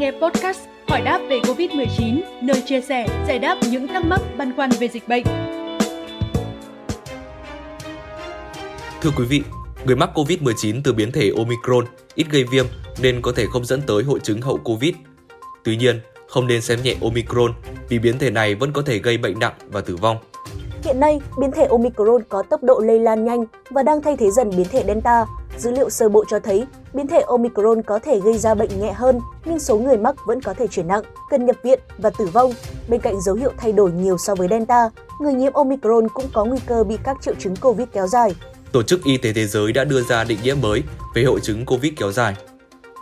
[0.00, 4.56] nghe podcast Hỏi đáp về Covid-19, nơi chia sẻ, giải đáp những thắc mắc băn
[4.56, 5.24] khoăn về dịch bệnh.
[9.00, 9.42] Thưa quý vị,
[9.86, 11.84] người mắc Covid-19 từ biến thể Omicron
[12.14, 12.66] ít gây viêm
[13.02, 14.94] nên có thể không dẫn tới hội chứng hậu Covid.
[15.64, 17.52] Tuy nhiên, không nên xem nhẹ Omicron
[17.88, 20.16] vì biến thể này vẫn có thể gây bệnh nặng và tử vong.
[20.84, 24.30] Hiện nay, biến thể Omicron có tốc độ lây lan nhanh và đang thay thế
[24.30, 25.26] dần biến thể Delta.
[25.60, 28.92] Dữ liệu sơ bộ cho thấy biến thể Omicron có thể gây ra bệnh nhẹ
[28.92, 32.26] hơn, nhưng số người mắc vẫn có thể chuyển nặng, cần nhập viện và tử
[32.26, 32.52] vong.
[32.88, 34.90] Bên cạnh dấu hiệu thay đổi nhiều so với Delta,
[35.20, 38.34] người nhiễm Omicron cũng có nguy cơ bị các triệu chứng COVID kéo dài.
[38.72, 40.82] Tổ chức Y tế Thế giới đã đưa ra định nghĩa mới
[41.14, 42.36] về hội chứng COVID kéo dài.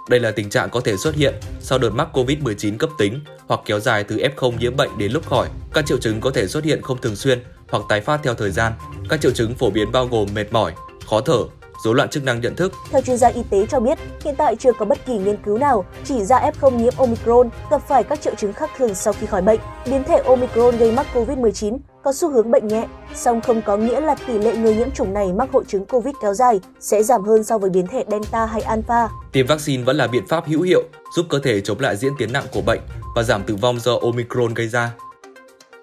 [0.09, 3.61] Đây là tình trạng có thể xuất hiện sau đợt mắc COVID-19 cấp tính hoặc
[3.65, 5.49] kéo dài từ F0 nhiễm bệnh đến lúc khỏi.
[5.75, 7.39] Các triệu chứng có thể xuất hiện không thường xuyên
[7.71, 8.73] hoặc tái phát theo thời gian.
[9.09, 10.73] Các triệu chứng phổ biến bao gồm mệt mỏi,
[11.07, 11.45] khó thở,
[11.85, 12.73] rối loạn chức năng nhận thức.
[12.91, 15.59] Theo chuyên gia y tế cho biết, hiện tại chưa có bất kỳ nghiên cứu
[15.59, 19.27] nào chỉ ra F0 nhiễm Omicron gặp phải các triệu chứng khác thường sau khi
[19.27, 19.61] khỏi bệnh.
[19.91, 24.01] Biến thể Omicron gây mắc COVID-19 có xu hướng bệnh nhẹ, song không có nghĩa
[24.01, 27.25] là tỷ lệ người nhiễm chủng này mắc hội chứng COVID kéo dài sẽ giảm
[27.25, 29.09] hơn so với biến thể Delta hay Alpha.
[29.33, 30.83] Tiêm vaccine vẫn là biện pháp hữu hiệu
[31.17, 32.81] giúp cơ thể chống lại diễn tiến nặng của bệnh
[33.15, 34.91] và giảm tử vong do Omicron gây ra.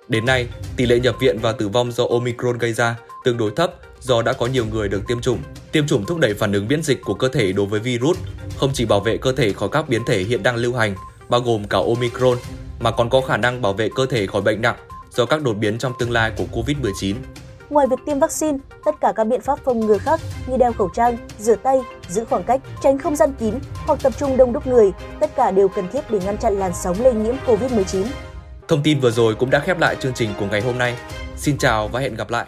[0.07, 3.51] Đến nay, tỷ lệ nhập viện và tử vong do Omicron gây ra tương đối
[3.55, 3.73] thấp
[4.05, 5.39] do đã có nhiều người được tiêm chủng.
[5.71, 8.17] Tiêm chủng thúc đẩy phản ứng miễn dịch của cơ thể đối với virus,
[8.57, 10.95] không chỉ bảo vệ cơ thể khỏi các biến thể hiện đang lưu hành,
[11.29, 12.37] bao gồm cả Omicron,
[12.79, 14.75] mà còn có khả năng bảo vệ cơ thể khỏi bệnh nặng
[15.11, 17.15] do các đột biến trong tương lai của COVID-19.
[17.69, 20.89] Ngoài việc tiêm vaccine, tất cả các biện pháp phòng ngừa khác như đeo khẩu
[20.95, 24.67] trang, rửa tay, giữ khoảng cách, tránh không gian kín hoặc tập trung đông đúc
[24.67, 28.05] người, tất cả đều cần thiết để ngăn chặn làn sóng lây nhiễm COVID-19.
[28.67, 30.95] Thông tin vừa rồi cũng đã khép lại chương trình của ngày hôm nay.
[31.37, 32.45] Xin chào và hẹn gặp lại.